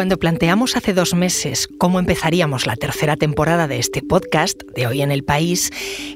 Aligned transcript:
Cuando 0.00 0.18
planteamos 0.18 0.78
hace 0.78 0.94
dos 0.94 1.12
meses 1.12 1.68
cómo 1.76 1.98
empezaríamos 1.98 2.66
la 2.66 2.74
tercera 2.74 3.18
temporada 3.18 3.68
de 3.68 3.78
este 3.78 4.00
podcast, 4.00 4.62
de 4.74 4.86
hoy 4.86 5.02
en 5.02 5.12
el 5.12 5.24
país, 5.24 5.70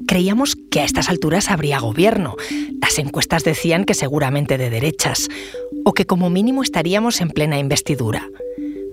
creíamos 0.07 0.57
que 0.57 0.81
a 0.81 0.85
estas 0.85 1.11
alturas 1.11 1.51
habría 1.51 1.81
gobierno. 1.81 2.35
Las 2.81 2.99
encuestas 2.99 3.45
decían 3.45 3.85
que 3.85 3.93
seguramente 3.93 4.57
de 4.57 4.71
derechas, 4.71 5.29
o 5.85 5.93
que 5.93 6.07
como 6.07 6.31
mínimo 6.31 6.63
estaríamos 6.63 7.21
en 7.21 7.29
plena 7.29 7.59
investidura. 7.59 8.27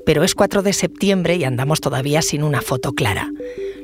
Pero 0.05 0.25
es 0.25 0.35
4 0.35 0.61
de 0.61 0.73
septiembre 0.73 1.37
y 1.37 1.45
andamos 1.45 1.79
todavía 1.79 2.21
sin 2.21 2.43
una 2.43 2.61
foto 2.61 2.91
clara. 2.91 3.31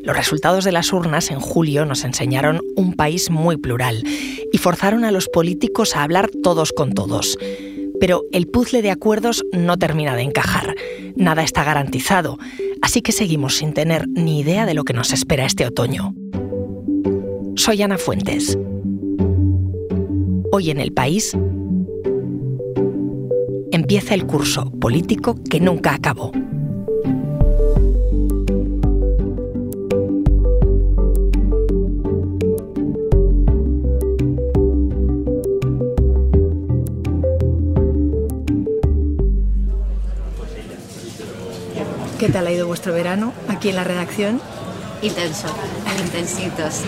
Los 0.04 0.18
resultados 0.18 0.66
de 0.66 0.74
las 0.74 0.92
urnas 0.92 1.32
en 1.32 1.40
julio 1.40 1.86
nos 1.86 2.04
enseñaron 2.04 2.60
un 2.76 2.96
país 2.96 3.30
muy 3.30 3.56
plural 3.56 4.04
y 4.52 4.58
forzaron 4.58 5.06
a 5.06 5.12
los 5.12 5.30
políticos 5.30 5.96
a 5.96 6.04
hablar 6.04 6.30
todos 6.44 6.74
con 6.74 6.92
todos. 6.92 7.38
Pero 8.00 8.24
el 8.32 8.48
puzzle 8.48 8.82
de 8.82 8.92
acuerdos 8.92 9.44
no 9.52 9.78
termina 9.78 10.16
de 10.16 10.24
encajar. 10.24 10.76
Nada 11.16 11.44
está 11.44 11.64
garantizado, 11.64 12.38
así 12.82 13.02
que 13.02 13.12
seguimos 13.12 13.56
sin 13.56 13.74
tener 13.74 14.08
ni 14.08 14.40
idea 14.40 14.66
de 14.66 14.74
lo 14.74 14.84
que 14.84 14.94
nos 14.94 15.14
espera 15.14 15.46
este 15.46 15.66
otoño. 15.66 16.14
Soy 17.56 17.82
Ana 17.82 17.98
Fuentes. 17.98 18.58
Hoy 20.52 20.70
en 20.70 20.80
el 20.80 20.94
país 20.94 21.36
empieza 23.72 24.14
el 24.14 24.26
curso 24.26 24.72
político 24.72 25.36
que 25.50 25.60
nunca 25.60 25.94
acabó. 25.94 26.32
Vuestro 42.78 42.94
verano 42.94 43.34
aquí 43.48 43.70
en 43.70 43.76
la 43.76 43.84
redacción? 43.84 44.40
Intenso, 45.02 45.48
intensito, 46.00 46.70
sí. 46.70 46.86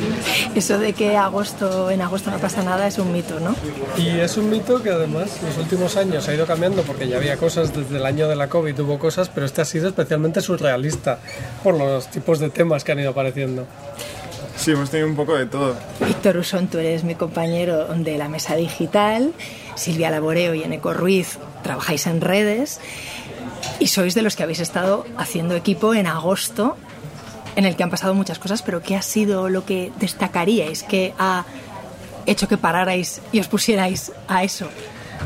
Eso 0.53 0.77
de 0.77 0.93
que 0.93 1.17
agosto, 1.17 1.89
en 1.89 2.03
agosto 2.03 2.29
no 2.29 2.37
pasa 2.37 2.61
nada 2.61 2.85
es 2.85 2.99
un 2.99 3.11
mito, 3.11 3.39
¿no? 3.39 3.55
Y 3.97 4.19
es 4.19 4.37
un 4.37 4.51
mito 4.51 4.83
que 4.83 4.91
además 4.91 5.39
los 5.41 5.57
últimos 5.57 5.97
años 5.97 6.27
ha 6.27 6.35
ido 6.35 6.45
cambiando 6.45 6.83
porque 6.83 7.07
ya 7.07 7.17
había 7.17 7.37
cosas 7.37 7.75
desde 7.75 7.97
el 7.97 8.05
año 8.05 8.27
de 8.27 8.35
la 8.35 8.49
COVID, 8.49 8.79
hubo 8.81 8.99
cosas, 8.99 9.29
pero 9.29 9.47
este 9.47 9.61
ha 9.61 9.65
sido 9.65 9.87
especialmente 9.87 10.41
surrealista 10.41 11.17
por 11.63 11.75
los 11.75 12.07
tipos 12.11 12.37
de 12.37 12.51
temas 12.51 12.83
que 12.83 12.91
han 12.91 12.99
ido 12.99 13.09
apareciendo. 13.09 13.65
Sí, 14.57 14.71
hemos 14.71 14.91
tenido 14.91 15.07
un 15.07 15.15
poco 15.15 15.35
de 15.35 15.47
todo. 15.47 15.75
Víctor 16.05 16.37
Usón, 16.37 16.67
tú 16.67 16.77
eres 16.77 17.03
mi 17.03 17.15
compañero 17.15 17.87
de 17.95 18.15
la 18.19 18.29
mesa 18.29 18.55
digital, 18.55 19.33
Silvia 19.73 20.11
Laboreo 20.11 20.53
y 20.53 20.61
Eneco 20.61 20.93
Ruiz 20.93 21.39
trabajáis 21.63 22.05
en 22.05 22.21
redes 22.21 22.79
y 23.79 23.87
sois 23.87 24.13
de 24.13 24.21
los 24.21 24.35
que 24.35 24.43
habéis 24.43 24.59
estado 24.59 25.05
haciendo 25.17 25.55
equipo 25.55 25.93
en 25.93 26.07
agosto, 26.07 26.75
en 27.55 27.65
el 27.65 27.75
que 27.75 27.83
han 27.83 27.89
pasado 27.89 28.13
muchas 28.13 28.39
cosas, 28.39 28.61
pero 28.61 28.81
¿qué 28.81 28.95
ha 28.95 29.01
sido 29.01 29.49
lo 29.49 29.65
que 29.65 29.91
destacaríais? 29.99 30.83
¿Qué 30.83 31.13
ha 31.17 31.45
hecho 32.25 32.47
que 32.47 32.57
pararais 32.57 33.21
y 33.31 33.39
os 33.39 33.47
pusierais 33.47 34.11
a 34.27 34.43
eso? 34.43 34.67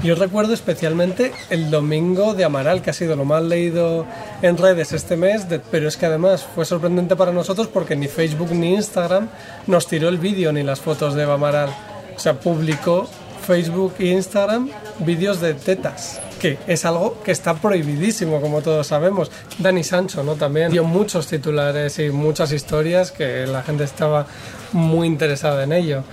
Yo 0.04 0.16
recuerdo 0.16 0.54
especialmente 0.54 1.31
el 1.50 1.70
domingo 1.70 2.34
de 2.34 2.44
Amaral, 2.44 2.81
que 2.81 2.90
ha 2.90 2.94
sido 2.94 3.16
lo 3.16 3.26
más 3.26 3.44
leído 3.44 4.08
en 4.42 4.58
redes 4.58 4.92
este 4.92 5.16
mes, 5.16 5.46
pero 5.70 5.88
es 5.88 5.98
que 5.98 6.08
además 6.08 6.46
fue 6.56 6.66
sorprendente 6.66 7.16
para 7.16 7.31
nosotros 7.31 7.68
porque 7.68 7.96
ni 7.96 8.08
Facebook 8.08 8.52
ni 8.52 8.74
Instagram 8.74 9.30
nos 9.68 9.88
tiró 9.88 10.09
el 10.09 10.18
vídeo 10.18 10.52
ni 10.52 10.64
las 10.64 10.80
fotos 10.80 11.14
de 11.14 11.24
Amaral. 11.24 11.70
O 12.16 12.20
sea, 12.20 12.40
publicó 12.40 13.08
Facebook 13.46 13.96
e 14.00 14.08
Instagram 14.08 14.70
vídeos 15.00 15.40
de 15.42 15.54
tetas 15.54 16.20
que 16.44 16.58
es 16.68 16.84
algo 16.84 17.24
que 17.24 17.32
está 17.32 17.54
prohibidísimo, 17.54 18.42
como 18.42 18.62
todos 18.62 18.88
sabemos. 18.88 19.32
Dani 19.60 19.82
Sancho, 19.82 20.26
¿no? 20.26 20.36
También 20.36 20.74
dio 20.74 20.84
muchos 20.84 21.26
titulares 21.28 22.00
y 22.00 22.10
muchas 22.10 22.52
historias 22.52 23.14
que 23.14 23.48
la 23.48 23.64
gente 23.64 23.86
estaba 23.86 24.26
muy 24.74 25.08
interesada 25.08 25.64
en 25.64 25.72
ello. 25.72 26.03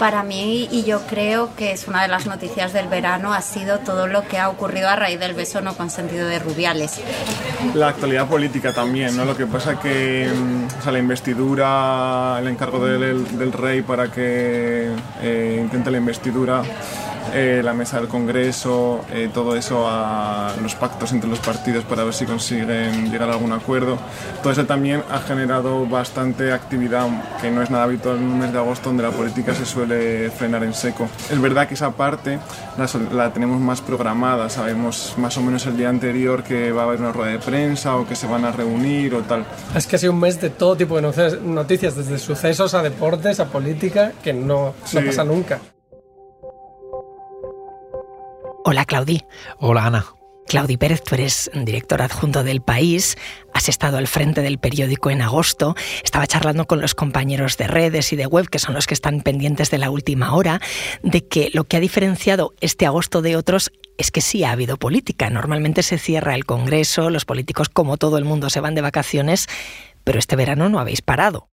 Para 0.00 0.24
mí, 0.24 0.68
y 0.72 0.82
yo 0.82 1.02
creo 1.08 1.54
que 1.54 1.70
es 1.70 1.86
una 1.86 2.02
de 2.02 2.08
las 2.08 2.26
noticias 2.26 2.72
del 2.72 2.88
verano, 2.88 3.32
ha 3.32 3.42
sido 3.42 3.78
todo 3.78 4.08
lo 4.08 4.26
que 4.26 4.38
ha 4.38 4.48
ocurrido 4.48 4.88
a 4.88 4.96
raíz 4.96 5.20
del 5.20 5.34
beso 5.34 5.60
no 5.60 5.76
consentido 5.76 6.26
de 6.26 6.40
Rubiales. 6.40 7.00
La 7.74 7.90
actualidad 7.90 8.26
política 8.26 8.72
también, 8.72 9.16
¿no? 9.16 9.24
Lo 9.24 9.36
que 9.36 9.46
pasa 9.46 9.78
que 9.78 10.28
mm, 10.28 10.80
o 10.80 10.82
sea, 10.82 10.90
la 10.90 10.98
investidura, 10.98 12.38
el 12.40 12.48
encargo 12.48 12.84
del, 12.84 13.38
del 13.38 13.52
rey 13.52 13.82
para 13.82 14.10
que 14.10 14.90
eh, 15.22 15.58
intente 15.62 15.92
la 15.92 15.98
investidura 15.98 16.62
eh, 17.32 17.60
la 17.64 17.72
mesa 17.74 17.98
del 17.98 18.08
Congreso, 18.08 19.04
eh, 19.12 19.28
todo 19.32 19.56
eso 19.56 19.86
a 19.88 20.52
los 20.62 20.74
pactos 20.74 21.12
entre 21.12 21.28
los 21.28 21.38
partidos 21.40 21.84
para 21.84 22.04
ver 22.04 22.14
si 22.14 22.26
consiguen 22.26 23.10
llegar 23.10 23.28
a 23.30 23.34
algún 23.34 23.52
acuerdo. 23.52 23.98
Todo 24.42 24.52
eso 24.52 24.66
también 24.66 25.02
ha 25.10 25.18
generado 25.20 25.86
bastante 25.86 26.52
actividad, 26.52 27.06
que 27.40 27.50
no 27.50 27.62
es 27.62 27.70
nada 27.70 27.84
habitual 27.84 28.16
en 28.16 28.24
un 28.24 28.38
mes 28.38 28.52
de 28.52 28.58
agosto 28.58 28.88
donde 28.90 29.02
la 29.02 29.10
política 29.10 29.54
se 29.54 29.66
suele 29.66 30.30
frenar 30.30 30.64
en 30.64 30.74
seco. 30.74 31.08
Es 31.30 31.40
verdad 31.40 31.68
que 31.68 31.74
esa 31.74 31.90
parte 31.92 32.38
la, 32.76 32.88
la 33.12 33.32
tenemos 33.32 33.60
más 33.60 33.80
programada, 33.80 34.48
sabemos 34.48 35.14
más 35.16 35.36
o 35.36 35.42
menos 35.42 35.66
el 35.66 35.76
día 35.76 35.88
anterior 35.88 36.42
que 36.42 36.72
va 36.72 36.82
a 36.82 36.84
haber 36.86 37.00
una 37.00 37.12
rueda 37.12 37.32
de 37.32 37.38
prensa 37.38 37.96
o 37.96 38.06
que 38.06 38.16
se 38.16 38.26
van 38.26 38.44
a 38.44 38.52
reunir 38.52 39.14
o 39.14 39.22
tal. 39.22 39.44
Es 39.74 39.86
que 39.86 39.96
ha 39.96 39.98
sido 39.98 40.12
un 40.12 40.20
mes 40.20 40.40
de 40.40 40.50
todo 40.50 40.76
tipo 40.76 41.00
de 41.00 41.02
noticias, 41.42 41.96
desde 41.96 42.18
sucesos 42.18 42.74
a 42.74 42.82
deportes, 42.82 43.40
a 43.40 43.46
política, 43.46 44.12
que 44.22 44.32
no, 44.32 44.74
no 44.92 45.00
pasa 45.04 45.24
nunca. 45.24 45.60
Hola 48.68 48.84
Claudi. 48.84 49.22
Hola 49.60 49.86
Ana. 49.86 50.06
Claudi 50.48 50.76
Pérez, 50.76 51.00
tú 51.04 51.14
eres 51.14 51.48
director 51.54 52.02
adjunto 52.02 52.42
del 52.42 52.62
país, 52.62 53.16
has 53.54 53.68
estado 53.68 53.96
al 53.96 54.08
frente 54.08 54.42
del 54.42 54.58
periódico 54.58 55.08
en 55.10 55.22
agosto, 55.22 55.76
estaba 56.02 56.26
charlando 56.26 56.66
con 56.66 56.80
los 56.80 56.96
compañeros 56.96 57.56
de 57.58 57.68
redes 57.68 58.12
y 58.12 58.16
de 58.16 58.26
web, 58.26 58.48
que 58.48 58.58
son 58.58 58.74
los 58.74 58.88
que 58.88 58.94
están 58.94 59.20
pendientes 59.20 59.70
de 59.70 59.78
la 59.78 59.88
última 59.88 60.34
hora, 60.34 60.60
de 61.04 61.24
que 61.24 61.50
lo 61.54 61.62
que 61.62 61.76
ha 61.76 61.80
diferenciado 61.80 62.54
este 62.60 62.86
agosto 62.86 63.22
de 63.22 63.36
otros 63.36 63.70
es 63.98 64.10
que 64.10 64.20
sí 64.20 64.42
ha 64.42 64.50
habido 64.50 64.78
política. 64.78 65.30
Normalmente 65.30 65.84
se 65.84 65.96
cierra 65.96 66.34
el 66.34 66.44
Congreso, 66.44 67.08
los 67.10 67.24
políticos, 67.24 67.68
como 67.68 67.98
todo 67.98 68.18
el 68.18 68.24
mundo, 68.24 68.50
se 68.50 68.58
van 68.58 68.74
de 68.74 68.80
vacaciones, 68.80 69.46
pero 70.06 70.20
este 70.20 70.36
verano 70.36 70.68
no 70.68 70.78
habéis 70.78 71.02
parado. 71.02 71.48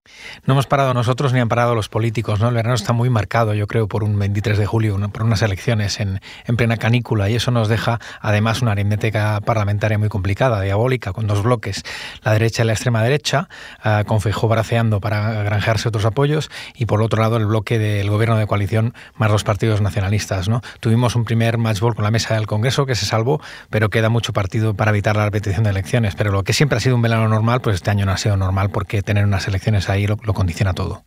No 0.46 0.54
hemos 0.54 0.68
parado 0.68 0.94
nosotros 0.94 1.34
ni 1.34 1.40
han 1.40 1.50
parado 1.50 1.74
los 1.74 1.90
políticos, 1.90 2.40
¿no? 2.40 2.50
El 2.50 2.54
verano 2.54 2.76
está 2.76 2.94
muy 2.94 3.10
marcado, 3.10 3.56
yo 3.56 3.66
creo, 3.66 3.88
por 3.88 4.04
un 4.04 4.20
23 4.20 4.60
de 4.60 4.68
julio, 4.68 5.00
por 5.12 5.24
unas 5.24 5.42
elecciones 5.42 6.00
en, 6.00 6.20
plena 6.56 6.78
canícula 6.78 7.32
y 7.32 7.36
eso 7.36 7.50
nos 7.50 7.68
deja 7.68 8.00
además 8.22 8.62
una 8.62 8.74
aritmética 8.74 9.42
parlamentaria 9.44 9.98
muy 9.98 10.08
complicada, 10.08 10.62
diabólica, 10.62 11.14
con 11.14 11.26
dos 11.26 11.42
bloques, 11.42 11.82
la 12.22 12.34
derecha 12.34 12.62
y 12.62 12.68
la 12.68 12.74
extrema 12.74 13.02
derecha, 13.02 13.50
uh, 13.84 14.06
con 14.06 14.22
Feijóo 14.22 14.48
braceando 14.48 15.02
para 15.02 15.32
granjearse 15.42 15.88
otros 15.88 16.06
apoyos 16.06 16.52
y 16.76 16.86
por 16.86 17.02
otro 17.02 17.24
lado 17.24 17.38
el 17.38 17.48
bloque 17.48 17.80
del 17.80 18.08
gobierno 18.12 18.38
de 18.38 18.46
coalición 18.46 18.94
más 19.16 19.32
los 19.32 19.44
partidos 19.44 19.82
nacionalistas. 19.82 20.48
Tuvimos 20.80 21.16
un 21.16 21.26
primer 21.26 21.58
matchball 21.58 21.96
con 21.96 22.04
la 22.04 22.12
mesa 22.12 22.36
del 22.36 22.46
Congreso 22.46 22.86
que 22.86 22.94
se 22.94 23.08
salvó, 23.08 23.42
pero 23.72 23.90
queda 23.90 24.10
mucho 24.10 24.32
partido 24.32 24.76
para 24.76 24.92
evitar 24.92 25.16
la 25.16 25.26
repetición 25.26 25.64
de 25.64 25.72
elecciones, 25.72 26.14
pero 26.16 26.32
lo 26.32 26.44
que 26.44 26.54
siempre 26.54 26.78
ha 26.78 26.82
sido 26.82 26.96
un 26.96 27.02
verano 27.02 27.28
normal, 27.28 27.60
pues 27.62 27.78
este 27.78 27.90
año 27.90 28.06
no 28.06 28.12
ha 28.12 28.18
sido 28.18 28.43
normal 28.44 28.70
porque 28.70 29.02
tener 29.02 29.26
unas 29.26 29.48
elecciones 29.48 29.90
ahí 29.90 30.08
lo, 30.08 30.18
lo 30.24 30.34
condiciona 30.34 30.74
todo. 30.74 31.04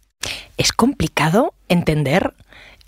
Es 0.56 0.72
complicado 0.72 1.54
entender 1.68 2.34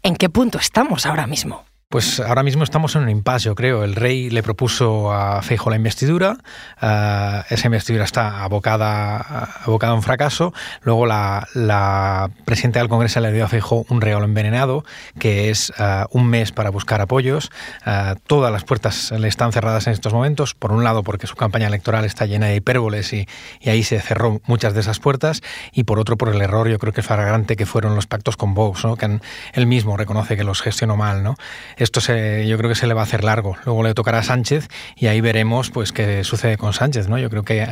en 0.03 0.17
qué 0.17 0.29
punto 0.29 0.59
estamos 0.59 1.07
ahora 1.07 1.27
mismo. 1.27 1.68
Pues 1.91 2.21
ahora 2.21 2.43
mismo 2.43 2.65
estamos 2.65 2.95
en 2.97 3.05
un 3.05 3.09
impasse, 3.09 3.47
yo 3.47 3.55
creo. 3.55 3.83
El 3.83 3.95
rey 3.95 4.29
le 4.29 4.43
propuso 4.43 5.11
a 5.11 5.41
Feijo 5.41 5.71
la 5.71 5.77
investidura, 5.77 6.37
uh, 6.83 7.45
esa 7.49 7.67
investidura 7.67 8.05
está 8.05 8.45
abocada, 8.45 9.17
abocada 9.65 9.95
a 9.95 9.97
un 9.97 10.03
fracaso. 10.03 10.53
Luego 10.83 11.07
la, 11.07 11.49
la, 11.55 12.29
presidenta 12.45 12.81
del 12.81 12.91
Congreso 12.91 13.21
le 13.21 13.33
dio 13.33 13.43
a 13.43 13.49
Feijo 13.49 13.87
un 13.89 14.03
regalo 14.03 14.27
envenenado, 14.27 14.85
que 15.19 15.49
es 15.49 15.73
uh, 15.79 16.05
un 16.11 16.29
mes 16.29 16.53
para 16.53 16.69
buscar 16.69 17.01
apoyos. 17.01 17.51
Uh, 17.87 18.17
todas 18.27 18.53
las 18.53 18.65
puertas 18.65 19.11
le 19.13 19.27
están 19.27 19.53
cerradas 19.53 19.87
en 19.87 19.95
estos 19.95 20.13
momentos. 20.13 20.53
Por 20.53 20.73
un 20.73 20.85
lado, 20.85 21.03
porque 21.03 21.27
su 21.27 21.37
campaña 21.37 21.69
electoral 21.69 22.05
está 22.05 22.27
llena 22.27 22.49
de 22.49 22.57
hipérboles 22.57 23.15
y, 23.15 23.27
ahí 23.65 23.83
se 23.83 23.99
cerró 24.03 24.43
muchas 24.45 24.75
de 24.75 24.81
esas 24.81 24.99
puertas. 24.99 25.41
Y 25.73 25.85
por 25.85 25.99
otro, 25.99 26.19
por 26.19 26.29
el 26.29 26.43
error, 26.43 26.69
yo 26.69 26.79
creo 26.79 26.93
que 26.93 27.01
es 27.01 27.07
flagrante 27.07 27.57
que 27.57 27.65
fueron 27.65 27.95
los 27.95 28.07
pactos 28.07 28.37
con 28.37 28.53
Vox, 28.53 28.85
¿no? 28.85 28.97
que 28.97 29.21
él 29.55 29.67
mismo 29.67 29.97
reconoce 29.97 30.37
que 30.37 30.45
los 30.45 30.61
gestionó 30.61 30.95
mal. 30.99 31.23
¿no? 31.23 31.35
Esto 31.79 32.01
se, 32.01 32.47
yo 32.47 32.59
creo 32.59 32.69
que 32.69 32.75
se 32.75 32.87
le 32.87 32.95
va 32.95 33.03
a 33.03 33.05
hacer 33.05 33.25
largo. 33.25 33.57
Luego 33.65 33.83
le 33.83 33.95
tocará 33.95 34.19
a 34.19 34.23
Sánchez 34.23 34.69
y 34.97 35.07
ahí 35.07 35.21
veremos 35.21 35.71
pues 35.71 35.93
qué 35.93 36.25
sucede 36.25 36.57
con 36.57 36.73
Sánchez. 36.73 37.09
¿no? 37.09 37.19
Yo 37.19 37.31
creo 37.31 37.45
que 37.45 37.67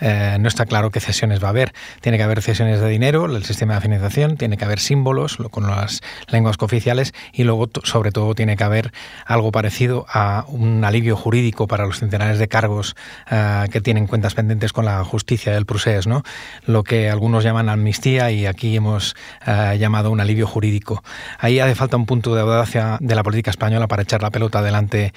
eh, 0.00 0.36
no 0.40 0.48
está 0.48 0.66
claro 0.66 0.90
qué 0.90 1.00
cesiones 1.00 1.42
va 1.42 1.46
a 1.46 1.50
haber. 1.50 1.72
Tiene 2.00 2.18
que 2.18 2.24
haber 2.24 2.42
cesiones 2.42 2.80
de 2.80 2.88
dinero, 2.88 3.24
el 3.26 3.44
sistema 3.44 3.74
de 3.74 3.80
financiación, 3.80 4.36
tiene 4.36 4.56
que 4.56 4.64
haber 4.64 4.80
símbolos 4.80 5.38
con 5.50 5.66
las 5.66 6.00
lenguas 6.28 6.56
cooficiales 6.56 7.14
y 7.32 7.44
luego 7.44 7.70
sobre 7.84 8.10
todo 8.10 8.34
tiene 8.34 8.56
que 8.56 8.64
haber 8.64 8.92
algo 9.26 9.52
parecido 9.52 10.06
a 10.08 10.44
un 10.48 10.84
alivio 10.84 11.16
jurídico 11.16 11.66
para 11.66 11.86
los 11.86 12.00
centenares 12.00 12.38
de 12.38 12.48
cargos 12.48 12.96
eh, 13.30 13.66
que 13.70 13.80
tienen 13.80 14.06
cuentas 14.06 14.34
pendientes 14.34 14.72
con 14.72 14.84
la 14.84 15.04
justicia 15.04 15.52
del 15.52 15.66
procés, 15.66 16.06
¿no? 16.06 16.22
lo 16.66 16.82
que 16.82 17.10
algunos 17.10 17.44
llaman 17.44 17.68
amnistía 17.68 18.30
y 18.30 18.46
aquí 18.46 18.76
hemos 18.76 19.14
eh, 19.46 19.76
llamado 19.78 20.10
un 20.10 20.20
alivio 20.20 20.46
jurídico. 20.46 21.02
Ahí 21.38 21.60
hace 21.60 21.74
falta 21.74 21.96
un 21.96 22.06
punto 22.06 22.34
de 22.34 22.40
audacia 22.40 22.98
de 23.00 23.14
la 23.14 23.22
política 23.22 23.51
española 23.52 23.86
para 23.86 24.02
echar 24.02 24.20
la 24.22 24.30
pelota 24.30 24.58
adelante 24.58 25.12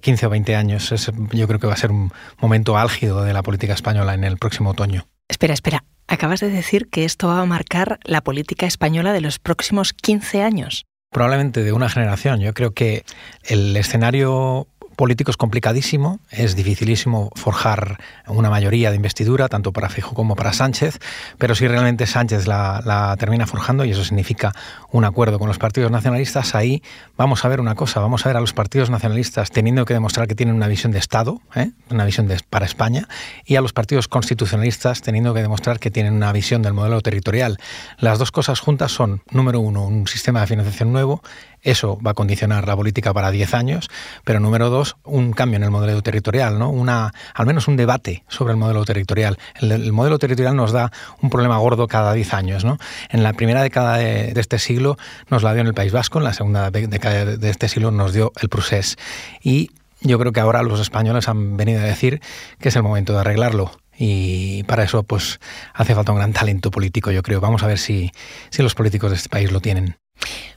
15 0.00 0.26
o 0.26 0.30
20 0.30 0.56
años. 0.56 0.94
yo 1.32 1.46
creo 1.46 1.60
que 1.60 1.66
va 1.66 1.74
a 1.74 1.76
ser 1.76 1.90
un 1.90 2.10
momento 2.40 2.78
álgido 2.78 3.22
de 3.22 3.32
la 3.32 3.42
política 3.42 3.74
española 3.74 4.14
en 4.14 4.24
el 4.24 4.38
próximo 4.38 4.70
otoño. 4.70 5.06
Espera, 5.28 5.54
espera. 5.54 5.84
Acabas 6.06 6.40
de 6.40 6.50
decir 6.50 6.88
que 6.90 7.04
esto 7.04 7.28
va 7.28 7.40
a 7.40 7.46
marcar 7.46 7.98
la 8.04 8.22
política 8.22 8.66
española 8.66 9.12
de 9.12 9.20
los 9.20 9.38
próximos 9.38 9.92
15 9.92 10.42
años. 10.42 10.84
Probablemente 11.10 11.62
de 11.62 11.72
una 11.72 11.88
generación. 11.88 12.40
Yo 12.40 12.52
creo 12.54 12.72
que 12.72 13.04
el 13.44 13.76
escenario 13.76 14.66
político 14.94 15.30
es 15.30 15.36
complicadísimo, 15.36 16.20
es 16.30 16.56
dificilísimo 16.56 17.30
forjar 17.34 17.98
una 18.26 18.50
mayoría 18.50 18.90
de 18.90 18.96
investidura, 18.96 19.48
tanto 19.48 19.72
para 19.72 19.88
Fijo 19.88 20.14
como 20.14 20.36
para 20.36 20.52
Sánchez, 20.52 20.98
pero 21.38 21.54
si 21.54 21.68
realmente 21.68 22.06
Sánchez 22.06 22.46
la, 22.46 23.14
termina 23.18 23.46
forjando, 23.46 23.84
y 23.84 23.90
eso 23.90 24.04
significa 24.04 24.52
un 24.90 25.04
acuerdo 25.04 25.38
con 25.38 25.48
los 25.48 25.58
partidos 25.58 25.90
nacionalistas, 25.90 26.54
ahí 26.54 26.82
vamos 27.16 27.44
a 27.44 27.48
ver 27.48 27.60
una 27.60 27.74
cosa, 27.74 28.00
vamos 28.00 28.24
a 28.24 28.28
ver 28.28 28.36
a 28.36 28.40
los 28.40 28.52
partidos 28.52 28.90
nacionalistas 28.90 29.50
teniendo 29.50 29.84
que 29.84 29.94
demostrar 29.94 30.28
que 30.28 30.34
tienen 30.34 30.54
una 30.54 30.68
visión 30.68 30.92
de 30.92 30.98
Estado, 30.98 31.40
¿eh? 31.54 31.70
una 31.90 32.04
visión 32.04 32.28
de, 32.28 32.40
para 32.48 32.66
España, 32.66 33.08
y 33.44 33.56
a 33.56 33.60
los 33.60 33.72
partidos 33.72 34.08
constitucionalistas 34.08 35.02
teniendo 35.02 35.34
que 35.34 35.42
demostrar 35.42 35.78
que 35.78 35.90
tienen 35.90 36.14
una 36.14 36.32
visión 36.32 36.62
del 36.62 36.72
modelo 36.72 37.00
territorial. 37.00 37.58
Las 37.98 38.18
dos 38.18 38.30
cosas 38.30 38.60
juntas 38.60 38.92
son, 38.92 39.22
número 39.30 39.60
uno, 39.60 39.86
un 39.86 40.06
sistema 40.06 40.40
de 40.40 40.46
financiación 40.46 40.92
nuevo, 40.92 41.22
eso 41.64 41.98
va 42.06 42.12
a 42.12 42.14
condicionar 42.14 42.68
la 42.68 42.76
política 42.76 43.12
para 43.12 43.30
10 43.30 43.54
años, 43.54 43.90
pero 44.22 44.38
número 44.38 44.70
dos, 44.70 44.96
un 45.02 45.32
cambio 45.32 45.56
en 45.56 45.64
el 45.64 45.70
modelo 45.70 46.02
territorial, 46.02 46.58
¿no? 46.58 46.70
Una, 46.70 47.12
al 47.34 47.46
menos 47.46 47.66
un 47.66 47.76
debate 47.76 48.22
sobre 48.28 48.52
el 48.52 48.58
modelo 48.58 48.84
territorial. 48.84 49.38
El, 49.60 49.92
modelo 49.92 50.18
territorial 50.18 50.54
nos 50.54 50.72
da 50.72 50.92
un 51.20 51.30
problema 51.30 51.58
gordo 51.58 51.88
cada 51.88 52.12
10 52.12 52.34
años. 52.34 52.64
¿no? 52.64 52.78
En 53.08 53.22
la 53.22 53.32
primera 53.32 53.62
década 53.62 53.96
de, 53.96 54.32
este 54.36 54.58
siglo 54.58 54.96
nos 55.30 55.42
la 55.42 55.52
dio 55.52 55.62
en 55.62 55.66
el 55.66 55.74
País 55.74 55.92
Vasco, 55.92 56.18
en 56.18 56.24
la 56.24 56.34
segunda 56.34 56.70
década 56.70 57.24
de 57.24 57.50
este 57.50 57.68
siglo 57.68 57.90
nos 57.90 58.12
dio 58.12 58.32
el 58.40 58.48
Prusés. 58.48 58.96
Y 59.42 59.70
yo 60.00 60.18
creo 60.18 60.32
que 60.32 60.40
ahora 60.40 60.62
los 60.62 60.80
españoles 60.80 61.28
han 61.28 61.56
venido 61.56 61.80
a 61.80 61.84
decir 61.84 62.20
que 62.60 62.68
es 62.68 62.76
el 62.76 62.82
momento 62.82 63.14
de 63.14 63.20
arreglarlo 63.20 63.72
y 63.96 64.64
para 64.64 64.84
eso 64.84 65.02
pues 65.04 65.40
hace 65.72 65.94
falta 65.94 66.12
un 66.12 66.18
gran 66.18 66.32
talento 66.32 66.70
político, 66.70 67.10
yo 67.10 67.22
creo. 67.22 67.40
Vamos 67.40 67.62
a 67.62 67.66
ver 67.66 67.78
si, 67.78 68.12
si 68.50 68.62
los 68.62 68.74
políticos 68.74 69.10
de 69.10 69.16
este 69.16 69.28
país 69.28 69.50
lo 69.50 69.60
tienen 69.60 69.96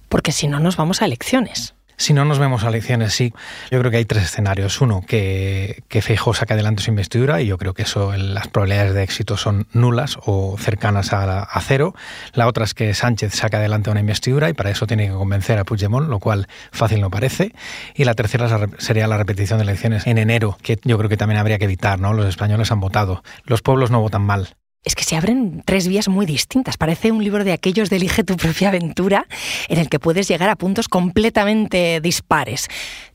porque 0.09 0.31
si 0.31 0.47
no 0.47 0.59
nos 0.59 0.77
vamos 0.77 1.01
a 1.01 1.05
elecciones. 1.05 1.73
Si 1.99 2.13
no 2.13 2.25
nos 2.25 2.37
vemos 2.37 2.63
a 2.63 2.69
elecciones, 2.69 3.13
sí. 3.13 3.33
Yo 3.71 3.79
creo 3.79 3.89
que 3.89 3.97
hay 3.97 4.05
tres 4.05 4.25
escenarios. 4.25 4.81
Uno, 4.81 5.01
que, 5.01 5.81
que 5.87 6.03
Feijóo 6.03 6.35
saque 6.35 6.53
adelante 6.53 6.83
su 6.83 6.91
investidura, 6.91 7.41
y 7.41 7.47
yo 7.47 7.57
creo 7.57 7.73
que 7.73 7.81
eso, 7.81 8.15
las 8.15 8.47
probabilidades 8.47 8.93
de 8.93 9.01
éxito 9.01 9.35
son 9.35 9.65
nulas 9.73 10.19
o 10.23 10.57
cercanas 10.59 11.11
a, 11.11 11.59
cero. 11.61 11.95
La 12.33 12.45
otra 12.45 12.65
es 12.65 12.75
que 12.75 12.93
Sánchez 12.93 13.33
saque 13.33 13.55
adelante 13.55 13.89
una 13.89 13.99
investidura, 13.99 14.47
y 14.47 14.53
para 14.53 14.69
eso 14.69 14.85
tiene 14.85 15.07
que 15.07 15.13
convencer 15.13 15.57
a 15.57 15.63
Puigdemont, 15.63 16.07
lo 16.07 16.19
cual 16.19 16.47
fácil 16.71 17.01
no 17.01 17.09
parece. 17.09 17.51
Y 17.95 18.03
la 18.03 18.13
tercera 18.13 18.47
sería 18.77 19.07
la 19.07 19.17
repetición 19.17 19.57
de 19.57 19.63
elecciones 19.63 20.05
en 20.05 20.19
enero, 20.19 20.55
que 20.61 20.77
yo 20.83 20.99
creo 20.99 21.09
que 21.09 21.17
también 21.17 21.39
habría 21.39 21.57
que 21.57 21.65
evitar. 21.65 21.99
¿no? 21.99 22.13
Los 22.13 22.27
españoles 22.27 22.71
han 22.71 22.79
votado. 22.79 23.23
Los 23.43 23.63
pueblos 23.63 23.89
no 23.89 24.01
votan 24.01 24.21
mal 24.21 24.55
es 24.87 24.95
que 24.95 25.03
se 25.03 25.17
abren 25.17 25.61
tres 25.65 25.87
vías 25.89 26.07
muy 26.07 26.25
distintas. 26.25 26.77
Parece 26.77 27.11
un 27.11 27.21
libro 27.21 27.43
de 27.43 27.51
aquellos 27.51 27.89
de 27.89 27.97
Elige 27.97 28.23
tu 28.23 28.37
propia 28.37 28.69
aventura, 28.69 29.27
en 29.67 29.79
el 29.79 29.89
que 29.89 29.99
puedes 29.99 30.29
llegar 30.29 30.49
a 30.49 30.55
puntos 30.55 30.87
completamente 30.87 31.99
dispares. 32.01 32.69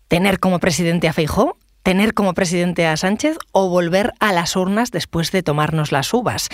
Tener 0.06 0.38
como 0.38 0.58
presidente 0.58 1.08
a 1.08 1.14
Feijó, 1.14 1.56
tener 1.82 2.12
como 2.12 2.34
presidente 2.34 2.86
a 2.86 2.98
Sánchez 2.98 3.38
o 3.52 3.70
volver 3.70 4.12
a 4.20 4.34
las 4.34 4.54
urnas 4.54 4.90
después 4.90 5.32
de 5.32 5.42
tomarnos 5.42 5.92
las 5.92 6.12
uvas. 6.12 6.50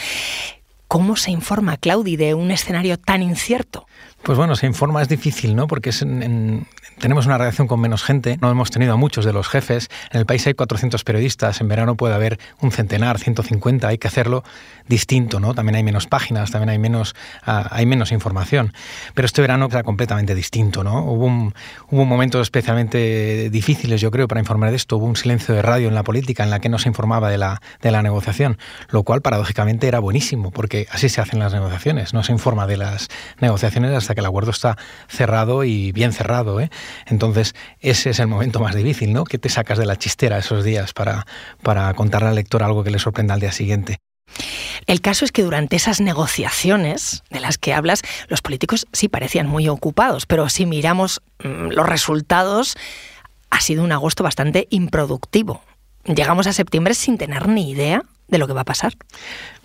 ¿Cómo 0.86 1.16
se 1.16 1.32
informa, 1.32 1.76
Claudi, 1.76 2.16
de 2.16 2.34
un 2.34 2.52
escenario 2.52 2.96
tan 2.96 3.22
incierto? 3.22 3.86
Pues 4.22 4.36
bueno, 4.36 4.56
se 4.56 4.66
informa 4.66 5.00
es 5.00 5.08
difícil, 5.08 5.56
¿no? 5.56 5.66
Porque 5.66 5.90
tenemos 6.98 7.26
una 7.26 7.38
redacción 7.38 7.68
con 7.68 7.80
menos 7.80 8.02
gente, 8.02 8.36
no 8.40 8.50
hemos 8.50 8.70
tenido 8.70 8.92
a 8.92 8.96
muchos 8.96 9.24
de 9.24 9.32
los 9.32 9.48
jefes. 9.48 9.88
En 10.10 10.18
el 10.18 10.26
país 10.26 10.46
hay 10.46 10.54
400 10.54 11.02
periodistas, 11.04 11.60
en 11.60 11.68
verano 11.68 11.94
puede 11.94 12.14
haber 12.14 12.38
un 12.60 12.72
centenar, 12.72 13.18
150, 13.18 13.86
hay 13.88 13.98
que 13.98 14.08
hacerlo 14.08 14.44
distinto, 14.88 15.38
¿no? 15.38 15.54
También 15.54 15.76
hay 15.76 15.82
menos 15.82 16.06
páginas, 16.06 16.50
también 16.50 16.70
hay 16.70 16.78
menos, 16.78 17.14
ah, 17.44 17.68
hay 17.70 17.86
menos 17.86 18.10
información. 18.12 18.72
Pero 19.14 19.26
este 19.26 19.40
verano 19.40 19.68
era 19.70 19.82
completamente 19.82 20.34
distinto, 20.34 20.82
¿no? 20.82 21.04
Hubo, 21.04 21.26
un, 21.26 21.54
especialmente 22.40 23.50
difíciles, 23.50 24.00
yo 24.00 24.10
creo, 24.10 24.28
para 24.28 24.40
informar 24.40 24.70
de 24.70 24.76
esto. 24.76 24.96
Hubo 24.96 25.06
un 25.06 25.16
silencio 25.16 25.54
de 25.54 25.62
radio 25.62 25.88
en 25.88 25.94
la 25.94 26.02
política 26.02 26.42
en 26.42 26.50
la 26.50 26.60
que 26.60 26.68
no 26.68 26.78
se 26.78 26.88
informaba 26.88 27.30
de 27.30 27.38
la, 27.38 27.60
de 27.80 27.90
la 27.90 28.02
negociación, 28.02 28.58
lo 28.90 29.04
cual 29.04 29.22
paradójicamente 29.22 29.86
era 29.88 30.00
buenísimo, 30.00 30.50
porque 30.50 30.86
así 30.90 31.08
se 31.08 31.20
hacen 31.20 31.38
las 31.38 31.52
negociaciones, 31.52 32.12
no 32.12 32.22
se 32.24 32.32
informa 32.32 32.66
de 32.66 32.76
las 32.76 33.08
negociaciones 33.40 33.92
hasta 34.08 34.14
que 34.14 34.20
el 34.20 34.26
acuerdo 34.26 34.52
está 34.52 34.78
cerrado 35.06 35.64
y 35.64 35.92
bien 35.92 36.14
cerrado, 36.14 36.60
¿eh? 36.60 36.70
Entonces, 37.04 37.54
ese 37.80 38.08
es 38.08 38.18
el 38.20 38.26
momento 38.26 38.58
más 38.58 38.74
difícil, 38.74 39.12
¿no? 39.12 39.24
Que 39.24 39.36
te 39.36 39.50
sacas 39.50 39.76
de 39.76 39.84
la 39.84 39.96
chistera 39.96 40.38
esos 40.38 40.64
días 40.64 40.94
para, 40.94 41.26
para 41.62 41.92
contarle 41.92 42.28
al 42.28 42.36
lector 42.36 42.62
algo 42.62 42.84
que 42.84 42.90
le 42.90 42.98
sorprenda 42.98 43.34
al 43.34 43.40
día 43.40 43.52
siguiente. 43.52 43.98
El 44.86 45.02
caso 45.02 45.26
es 45.26 45.32
que 45.32 45.42
durante 45.42 45.76
esas 45.76 46.00
negociaciones 46.00 47.22
de 47.28 47.40
las 47.40 47.58
que 47.58 47.74
hablas, 47.74 48.00
los 48.28 48.40
políticos 48.40 48.86
sí 48.94 49.08
parecían 49.08 49.46
muy 49.46 49.68
ocupados, 49.68 50.24
pero 50.24 50.48
si 50.48 50.64
miramos 50.64 51.20
mm, 51.44 51.68
los 51.68 51.86
resultados, 51.86 52.78
ha 53.50 53.60
sido 53.60 53.84
un 53.84 53.92
agosto 53.92 54.24
bastante 54.24 54.68
improductivo. 54.70 55.62
Llegamos 56.04 56.46
a 56.46 56.54
septiembre 56.54 56.94
sin 56.94 57.18
tener 57.18 57.46
ni 57.46 57.70
idea 57.70 58.04
de 58.28 58.38
lo 58.38 58.46
que 58.46 58.52
va 58.52 58.60
a 58.60 58.64
pasar. 58.64 58.94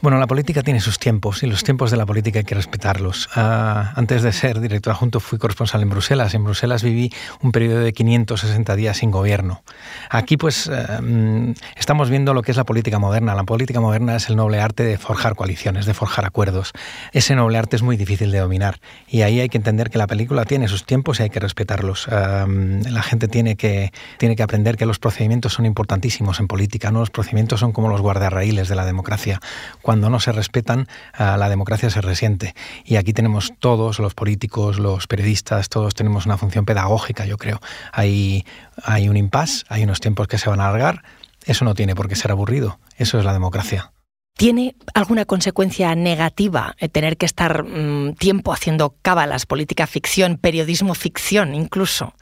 Bueno, 0.01 0.17
la 0.17 0.27
política 0.27 0.63
tiene 0.63 0.81
sus 0.81 0.99
tiempos 0.99 1.43
y 1.43 1.47
los 1.47 1.63
tiempos 1.63 1.91
de 1.91 1.97
la 1.97 2.05
política 2.05 2.39
hay 2.39 2.45
que 2.45 2.55
respetarlos. 2.55 3.29
Ah, 3.35 3.93
antes 3.95 4.21
de 4.21 4.33
ser 4.33 4.59
director 4.59 4.91
adjunto 4.91 5.19
fui 5.19 5.39
corresponsal 5.39 5.81
en 5.81 5.89
Bruselas. 5.89 6.33
En 6.33 6.43
Bruselas 6.43 6.83
viví 6.83 7.13
un 7.41 7.51
periodo 7.51 7.79
de 7.79 7.93
560 7.93 8.75
días 8.75 8.97
sin 8.97 9.11
gobierno. 9.11 9.63
Aquí 10.09 10.35
pues 10.35 10.69
mm, 10.69 11.51
estamos 11.77 12.09
viendo 12.09 12.33
lo 12.33 12.41
que 12.41 12.51
es 12.51 12.57
la 12.57 12.65
política 12.65 12.99
moderna. 12.99 13.35
La 13.35 13.43
política 13.43 13.79
moderna 13.79 14.15
es 14.15 14.29
el 14.29 14.35
noble 14.35 14.59
arte 14.59 14.83
de 14.83 14.97
forjar 14.97 15.35
coaliciones, 15.35 15.85
de 15.85 15.93
forjar 15.93 16.25
acuerdos. 16.25 16.73
Ese 17.13 17.35
noble 17.35 17.57
arte 17.57 17.77
es 17.77 17.81
muy 17.81 17.95
difícil 17.95 18.31
de 18.31 18.39
dominar 18.39 18.79
y 19.07 19.21
ahí 19.21 19.39
hay 19.39 19.47
que 19.47 19.57
entender 19.57 19.89
que 19.89 19.97
la 19.97 20.07
película 20.07 20.43
tiene 20.43 20.67
sus 20.67 20.85
tiempos 20.85 21.19
y 21.19 21.23
hay 21.23 21.29
que 21.29 21.39
respetarlos. 21.39 22.07
Ah, 22.09 22.45
la 22.47 23.03
gente 23.03 23.29
tiene 23.29 23.55
que, 23.55 23.93
tiene 24.17 24.35
que 24.35 24.43
aprender 24.43 24.75
que 24.75 24.85
los 24.85 24.99
procedimientos 24.99 25.53
son 25.53 25.65
importantísimos 25.65 26.41
en 26.41 26.47
política. 26.47 26.91
¿no? 26.91 26.99
Los 26.99 27.09
procedimientos 27.09 27.61
son 27.61 27.71
como 27.71 27.87
los 27.87 28.01
guardarraíles 28.01 28.52
de 28.55 28.75
la 28.75 28.85
democracia 28.85 29.41
cuando 29.81 30.09
no 30.09 30.19
se 30.19 30.31
respetan, 30.31 30.87
la 31.17 31.49
democracia 31.49 31.89
se 31.89 32.01
resiente. 32.01 32.55
Y 32.85 32.95
aquí 32.95 33.13
tenemos 33.13 33.53
todos, 33.59 33.99
los 33.99 34.13
políticos, 34.13 34.79
los 34.79 35.07
periodistas, 35.07 35.69
todos 35.69 35.95
tenemos 35.95 36.25
una 36.25 36.37
función 36.37 36.65
pedagógica, 36.65 37.25
yo 37.25 37.37
creo. 37.37 37.59
Hay, 37.91 38.45
hay 38.83 39.09
un 39.09 39.17
impasse, 39.17 39.65
hay 39.69 39.83
unos 39.83 39.99
tiempos 39.99 40.27
que 40.27 40.37
se 40.37 40.49
van 40.49 40.59
a 40.59 40.67
alargar. 40.69 41.03
Eso 41.45 41.65
no 41.65 41.75
tiene 41.75 41.95
por 41.95 42.07
qué 42.07 42.15
ser 42.15 42.31
aburrido. 42.31 42.79
Eso 42.97 43.19
es 43.19 43.25
la 43.25 43.33
democracia. 43.33 43.91
¿Tiene 44.35 44.75
alguna 44.95 45.25
consecuencia 45.25 45.93
negativa 45.93 46.75
tener 46.91 47.17
que 47.17 47.25
estar 47.25 47.63
mm, 47.63 48.15
tiempo 48.15 48.51
haciendo 48.51 48.95
cábalas, 49.01 49.45
política 49.45 49.85
ficción, 49.85 50.37
periodismo 50.37 50.95
ficción 50.95 51.53
incluso? 51.53 52.13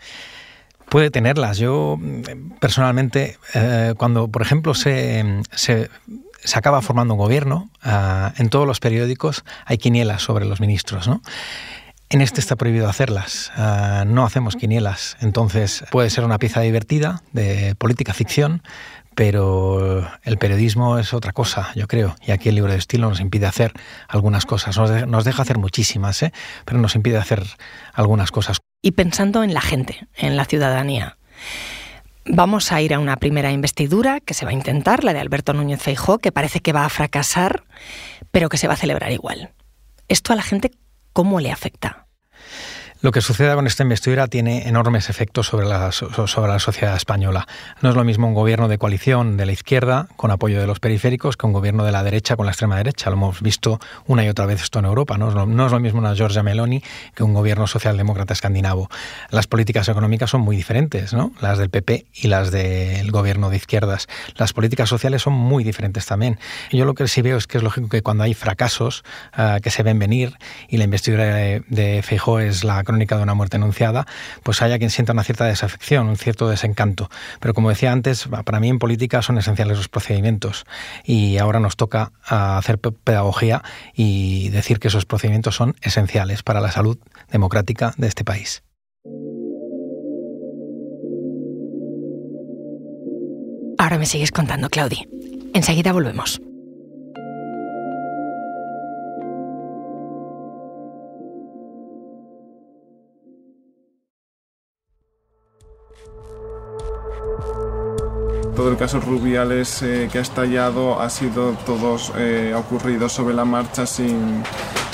Puede 0.92 1.10
tenerlas. 1.10 1.58
Yo 1.58 1.98
mm, 2.00 2.60
personalmente, 2.60 3.40
eh, 3.56 3.96
cuando 3.98 4.28
por 4.28 4.44
ejemplo 4.44 4.76
se, 4.76 5.42
se 5.56 5.90
se 6.44 6.58
acaba 6.58 6.82
formando 6.82 7.14
un 7.14 7.20
gobierno, 7.20 7.70
ah, 7.84 8.34
en 8.38 8.50
todos 8.50 8.68
los 8.68 8.80
periódicos 8.80 9.44
hay 9.66 9.78
quinielas 9.78 10.22
sobre 10.22 10.46
los 10.46 10.60
ministros, 10.60 11.08
¿no? 11.08 11.22
En 12.10 12.20
este 12.20 12.42
está 12.42 12.58
prohibido 12.58 12.90
hacerlas, 12.90 13.52
ah, 13.56 14.04
no 14.06 14.26
hacemos 14.26 14.56
quinielas, 14.56 15.18
entonces 15.22 15.86
puede 15.92 16.10
ser 16.10 16.26
una 16.26 16.40
pieza 16.40 16.60
divertida 16.62 17.22
de 17.32 17.76
política 17.76 18.14
ficción, 18.14 18.64
pero 19.16 20.06
el 20.24 20.38
periodismo 20.38 20.98
es 20.98 21.14
otra 21.14 21.32
cosa, 21.32 21.72
yo 21.76 21.88
creo, 21.88 22.16
y 22.26 22.32
aquí 22.32 22.50
el 22.50 22.56
libro 22.56 22.72
de 22.72 22.78
estilo 22.78 23.08
nos 23.08 23.22
impide 23.22 23.46
hacer 23.46 23.72
algunas 24.10 24.46
cosas, 24.46 24.78
nos, 25.08 25.24
deja 25.24 25.42
hacer 25.42 25.58
muchísimas, 25.58 26.22
¿eh? 26.24 26.34
pero 26.66 26.80
nos 26.80 26.96
impide 26.96 27.18
hacer 27.18 27.46
algunas 27.94 28.32
cosas. 28.32 28.60
Y 28.82 28.92
pensando 28.92 29.44
en 29.44 29.54
la 29.54 29.62
gente, 29.62 30.08
en 30.16 30.36
la 30.38 30.46
ciudadanía, 30.46 31.18
Vamos 32.26 32.72
a 32.72 32.80
ir 32.82 32.94
a 32.94 33.00
una 33.00 33.18
primera 33.18 33.52
investidura 33.52 34.20
que 34.20 34.36
se 34.36 34.46
va 34.46 34.52
a 34.52 34.54
intentar, 34.54 35.04
la 35.04 35.12
de 35.14 35.20
Alberto 35.20 35.54
Núñez 35.54 35.82
Feijó, 35.82 36.20
que 36.20 36.32
parece 36.32 36.60
que 36.60 36.72
va 36.72 36.86
a 36.86 36.90
fracasar, 36.90 37.64
pero 38.30 38.48
que 38.48 38.58
se 38.58 38.68
va 38.68 38.76
a 38.76 38.78
celebrar 38.78 39.12
igual. 39.12 39.50
¿Esto 40.08 40.32
a 40.32 40.36
la 40.36 40.44
gente 40.44 40.72
cómo 41.14 41.40
le 41.40 41.52
afecta? 41.52 42.06
Lo 43.02 43.12
que 43.12 43.22
suceda 43.22 43.56
con 43.56 43.66
esta 43.66 43.82
investidura 43.82 44.28
tiene 44.28 44.68
enormes 44.68 45.10
efectos 45.10 45.48
sobre 45.48 45.66
la, 45.66 45.92
sobre 45.92 46.52
la 46.52 46.60
sociedad 46.60 46.96
española. 46.96 47.48
No 47.82 47.90
es 47.90 47.96
lo 47.96 48.04
mismo 48.04 48.28
un 48.28 48.36
gobierno 48.36 48.68
de 48.68 48.78
coalición 48.78 49.38
de 49.38 49.48
la 49.48 49.54
izquierda 49.54 50.08
con 50.18 50.30
apoyo 50.30 50.62
de 50.62 50.68
los 50.68 50.80
periféricos 50.80 51.36
que 51.36 51.48
un 51.48 51.52
gobierno 51.52 51.84
de 51.84 51.92
la 51.92 52.04
derecha 52.04 52.36
con 52.36 52.46
la 52.46 52.52
extrema 52.52 52.78
derecha. 52.78 53.10
Lo 53.10 53.16
hemos 53.16 53.42
visto 53.42 53.80
una 54.06 54.24
y 54.24 54.30
otra 54.30 54.46
vez 54.46 54.62
esto 54.62 54.78
en 54.78 54.86
Europa. 54.86 55.18
No 55.18 55.30
es 55.30 55.34
lo, 55.34 55.48
no 55.48 55.66
es 55.66 55.72
lo 55.72 55.80
mismo 55.80 55.98
una 55.98 56.14
Giorgia 56.14 56.44
Meloni 56.44 56.84
que 57.16 57.24
un 57.24 57.34
gobierno 57.34 57.66
socialdemócrata 57.66 58.34
escandinavo. 58.34 58.88
Las 59.32 59.48
políticas 59.48 59.90
económicas 59.90 60.30
son 60.30 60.42
muy 60.42 60.56
diferentes, 60.56 61.12
¿no? 61.12 61.32
las 61.42 61.58
del 61.58 61.72
PP 61.72 62.06
y 62.14 62.28
las 62.28 62.52
del 62.52 63.10
gobierno 63.10 63.50
de 63.50 63.56
izquierdas. 63.56 64.10
Las 64.36 64.54
políticas 64.54 64.90
sociales 64.90 65.24
son 65.24 65.34
muy 65.34 65.64
diferentes 65.64 66.06
también. 66.06 66.38
yo 66.72 66.86
lo 66.86 66.94
que 66.94 67.08
sí 67.08 67.24
veo 67.24 67.38
es 67.38 67.48
que 67.48 67.58
es 67.58 67.64
lógico 67.64 67.90
que 67.90 68.04
cuando 68.04 68.26
hay 68.26 68.36
fracasos 68.36 69.04
uh, 69.36 69.60
que 69.60 69.72
se 69.72 69.82
ven 69.82 69.98
venir 69.98 70.38
y 70.70 70.78
la 70.78 70.84
investidura 70.84 71.26
de, 71.34 71.64
de 71.68 72.04
es 72.42 72.64
la 72.64 72.84
crónica 72.92 73.16
de 73.16 73.24
una 73.24 73.34
muerte 73.34 73.56
anunciada, 73.56 74.06
pues 74.44 74.62
haya 74.62 74.78
quien 74.78 74.90
sienta 74.90 75.14
una 75.14 75.24
cierta 75.24 75.46
desafección, 75.46 76.08
un 76.08 76.18
cierto 76.18 76.50
desencanto. 76.50 77.10
Pero 77.40 77.54
como 77.54 77.70
decía 77.70 77.94
antes, 77.94 78.28
para 78.44 78.60
mí 78.60 78.68
en 78.68 78.80
política 78.80 79.22
son 79.22 79.38
esenciales 79.38 79.78
los 79.78 79.88
procedimientos 79.88 80.66
y 81.06 81.38
ahora 81.38 81.60
nos 81.60 81.78
toca 81.78 82.12
ah, 82.26 82.58
hacer 82.58 82.80
pedagogía 82.80 83.64
y 83.96 84.50
decir 84.50 84.80
que 84.80 84.90
esos 84.90 85.06
procedimientos 85.06 85.56
son 85.56 85.76
esenciales 85.82 86.44
para 86.44 86.60
la 86.60 86.72
salud 86.72 86.98
democrática 87.32 87.94
de 87.98 88.08
este 88.08 88.26
país. 88.26 88.64
Ahora 93.78 93.98
me 93.98 94.06
sigues 94.06 94.32
contando, 94.32 94.70
Claudi. 94.70 95.08
Enseguida 95.54 95.94
volvemos. 95.94 96.42
Todo 108.62 108.70
el 108.70 108.78
caso 108.78 109.00
Rubiales 109.00 109.82
eh, 109.82 110.08
que 110.12 110.20
ha 110.20 110.22
estallado 110.22 111.02
ha 111.02 111.10
sido 111.10 111.54
todos 111.66 112.12
eh, 112.16 112.54
ocurridos 112.56 113.12
sobre 113.12 113.34
la 113.34 113.44
marcha 113.44 113.88
sin, 113.88 114.44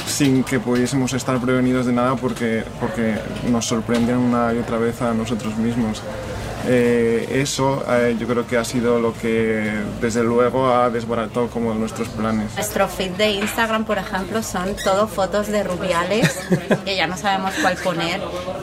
sin 0.05 0.45
que 0.45 0.57
pudiésemos 0.61 1.11
estar 1.11 1.37
prevenidos 1.41 1.85
de 1.85 1.91
nada 1.91 2.15
porque, 2.15 2.63
porque 2.79 3.15
nos 3.51 3.65
sorprenden 3.65 4.19
una 4.19 4.53
y 4.53 4.59
otra 4.59 4.77
vez 4.77 5.01
a 5.01 5.13
nosotros 5.13 5.57
mismos. 5.57 6.01
Eh, 6.69 7.27
eso 7.31 7.85
eh, 7.89 8.17
yo 8.19 8.27
creo 8.27 8.45
que 8.45 8.57
ha 8.57 8.65
sido 8.65 8.99
lo 8.99 9.13
que 9.13 9.71
desde 10.01 10.21
luego 10.21 10.69
ha 10.69 10.89
desbaratado 10.89 11.47
como 11.47 11.73
nuestros 11.73 12.09
planes. 12.09 12.53
Nuestro 12.55 12.87
feed 12.89 13.11
de 13.11 13.31
Instagram, 13.31 13.85
por 13.85 13.97
ejemplo, 13.97 14.43
son 14.43 14.75
todo 14.83 15.07
fotos 15.07 15.47
de 15.47 15.63
rubiales, 15.63 16.37
que 16.83 16.95
ya 16.95 17.07
no 17.07 17.15
sabemos 17.15 17.53
cuál 17.61 17.77
poner, 17.77 18.21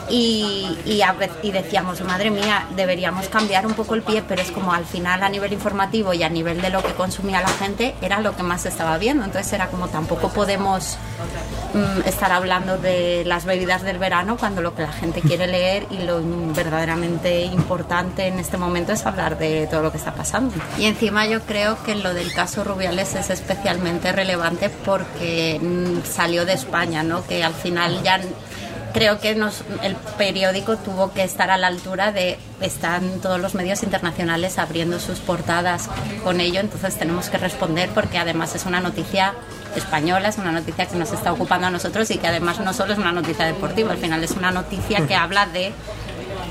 y, 0.09 0.67
y, 0.85 1.03
y, 1.43 1.53
decíamos, 1.53 2.01
madre 2.03 2.31
mía, 2.31 2.67
deberíamos 2.77 3.29
cambiar 3.29 3.67
un 3.67 3.75
poco 3.75 3.95
el 3.95 4.03
pie, 4.03 4.23
pero 4.27 4.43
es 4.43 4.51
como 4.51 4.73
al 4.73 4.85
final 4.85 5.23
a 5.23 5.29
nivel 5.29 5.53
informativo 5.53 6.13
y 6.13 6.23
a 6.23 6.29
nivel 6.29 6.61
de 6.61 6.71
lo 6.71 6.83
que 6.83 6.93
consumía 6.93 7.41
la 7.41 7.49
gente 7.49 7.95
era 8.01 8.21
lo 8.21 8.37
que 8.37 8.43
más 8.43 8.63
se 8.63 8.69
estaba 8.69 8.99
viendo, 8.99 9.25
entonces 9.25 9.53
era 9.53 9.69
como 9.69 9.89
tampoco 9.89 10.29
podemos 10.29 10.99
mm, 11.75 12.09
estar 12.09 12.33
hablando 12.33 12.79
de 12.79 13.25
las 13.25 13.45
bebidas 13.45 13.83
del 13.83 13.99
verano 13.99 14.37
cuando 14.37 14.63
lo 14.63 14.75
que 14.75 14.83
la 14.83 14.93
gente 14.93 15.21
quiere 15.21 15.47
leer 15.47 15.87
y 15.91 15.99
lo 15.99 16.21
verdaderamente 16.55 17.45
importante 17.45 18.27
en 18.27 18.39
este 18.39 18.57
momento 18.57 18.93
es 18.93 19.05
hablar 19.07 19.39
de 19.39 19.67
todo 19.67 19.83
lo 19.83 19.91
que 19.91 19.99
está 19.99 20.15
pasando. 20.15 20.55
Y 20.79 20.85
encima 20.85 21.27
yo 21.27 21.41
creo 21.43 21.83
que 21.85 21.95
lo 21.95 22.15
del 22.15 22.33
caso 22.33 22.65
Rubiales 22.65 23.15
es 23.15 23.31
especialmente 23.31 24.13
relevante 24.13 24.71
porque 24.71 25.59
mm, 25.61 26.05
salió 26.07 26.45
de 26.45 26.55
España, 26.55 27.03
¿no? 27.03 27.27
Que 27.27 27.43
al 27.43 27.55
final 27.55 28.03
ya 28.03 28.21
creo 28.95 29.21
que 29.21 29.35
nos, 29.35 29.65
el 29.83 29.97
periódico 30.17 30.77
tuvo 30.79 31.13
que 31.13 31.25
estar 31.25 31.51
a 31.51 31.59
la 31.59 31.67
altura 31.67 32.13
de 32.13 32.39
están 32.61 33.21
todos 33.21 33.41
los 33.41 33.55
medios 33.55 33.83
internacionales 33.83 34.57
abriendo 34.59 35.01
sus 35.01 35.19
portadas 35.19 35.91
con 36.23 36.41
ello, 36.41 36.61
entonces 36.61 36.97
tenemos 36.97 37.29
que 37.29 37.37
responder 37.37 37.91
porque 37.91 38.19
además 38.19 38.55
es 38.55 38.65
una 38.65 38.81
noticia 38.81 39.35
española, 39.75 40.29
es 40.29 40.39
una 40.39 40.53
noticia 40.53 40.87
que 40.87 40.97
nos 40.97 41.13
está 41.13 41.33
ocupando 41.33 41.67
a 41.67 41.71
nosotros 41.71 42.11
y 42.13 42.19
que 42.19 42.29
además 42.29 42.61
no 42.61 42.73
solo 42.73 42.93
es 42.93 42.99
una 42.99 43.13
noticia 43.13 43.45
deportiva, 43.45 43.91
al 43.91 43.99
final 43.99 44.23
es 44.23 44.31
una 44.31 44.53
noticia 44.53 45.05
que 45.07 45.17
habla 45.17 45.47
de 45.47 45.73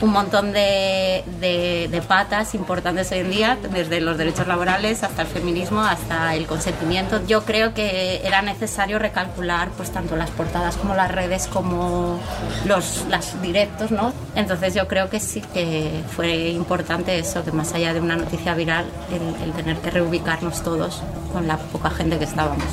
un 0.04 0.12
montón 0.12 0.52
de, 0.52 1.24
de, 1.40 2.02
patas 2.06 2.56
importantes 2.56 3.10
hoy 3.14 3.20
en 3.20 3.32
día, 3.32 3.58
desde 3.72 4.02
los 4.02 4.18
derechos 4.18 4.46
laborales 4.48 5.02
hasta 5.02 5.22
el 5.22 5.30
feminismo, 5.30 5.80
hasta 5.80 6.36
el 6.36 6.46
consentimiento. 6.46 7.26
Yo 7.26 7.46
creo 7.46 7.74
que 7.74 8.22
era 8.26 8.42
necesario 8.42 9.00
recalcular 9.00 9.70
pues 9.78 9.92
tanto 9.92 10.18
las 10.18 10.30
portadas 10.32 10.76
como 10.76 10.94
las 10.94 11.10
redes 11.10 11.48
como 11.48 12.20
los 12.66 13.06
las 13.10 13.42
directos, 13.42 13.92
¿no? 13.92 14.12
Entonces 14.36 14.74
yo 14.74 14.90
creo 14.90 15.10
que 15.10 15.22
sí 15.22 15.42
que 15.54 16.04
fue 16.14 16.50
importante 16.50 17.18
eso, 17.18 17.46
que 17.46 17.54
más 17.54 17.74
allá 17.74 17.94
de 17.94 18.02
una 18.02 18.18
noticia 18.18 18.54
viral, 18.56 18.86
el, 19.10 19.42
el 19.42 19.54
tener 19.54 19.78
que 19.78 19.90
reubicarnos 19.90 20.64
todos 20.64 21.02
con 21.32 21.48
la 21.48 21.56
poca 21.58 21.90
gente 21.90 22.18
que 22.18 22.26
estábamos. 22.26 22.66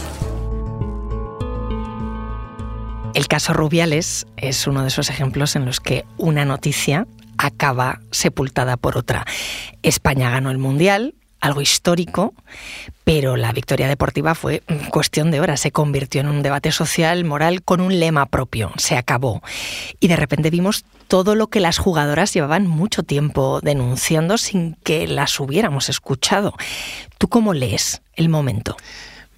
El 3.14 3.28
caso 3.28 3.52
Rubiales 3.52 4.26
es 4.36 4.66
uno 4.66 4.82
de 4.82 4.88
esos 4.88 5.10
ejemplos 5.10 5.56
en 5.56 5.64
los 5.64 5.80
que 5.80 6.04
una 6.16 6.44
noticia 6.44 7.06
acaba 7.40 8.00
sepultada 8.10 8.76
por 8.76 8.98
otra. 8.98 9.24
España 9.82 10.30
ganó 10.30 10.50
el 10.50 10.58
Mundial, 10.58 11.14
algo 11.40 11.62
histórico, 11.62 12.34
pero 13.04 13.36
la 13.36 13.52
victoria 13.52 13.88
deportiva 13.88 14.34
fue 14.34 14.62
cuestión 14.90 15.30
de 15.30 15.40
horas, 15.40 15.60
se 15.60 15.72
convirtió 15.72 16.20
en 16.20 16.28
un 16.28 16.42
debate 16.42 16.70
social, 16.70 17.24
moral, 17.24 17.62
con 17.62 17.80
un 17.80 17.98
lema 17.98 18.26
propio, 18.26 18.72
se 18.76 18.96
acabó. 18.96 19.42
Y 20.00 20.08
de 20.08 20.16
repente 20.16 20.50
vimos 20.50 20.84
todo 21.08 21.34
lo 21.34 21.46
que 21.46 21.60
las 21.60 21.78
jugadoras 21.78 22.34
llevaban 22.34 22.66
mucho 22.66 23.02
tiempo 23.02 23.60
denunciando 23.62 24.36
sin 24.36 24.74
que 24.84 25.08
las 25.08 25.40
hubiéramos 25.40 25.88
escuchado. 25.88 26.54
¿Tú 27.16 27.28
cómo 27.28 27.54
lees 27.54 28.02
el 28.16 28.28
momento? 28.28 28.76